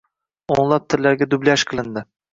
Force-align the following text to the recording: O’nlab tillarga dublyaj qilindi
O’nlab 0.55 0.87
tillarga 0.95 1.27
dublyaj 1.35 1.67
qilindi 1.73 2.05